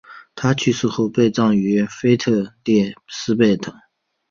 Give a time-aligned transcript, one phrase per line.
[0.33, 3.81] 他去世后被葬于腓特烈斯贝的。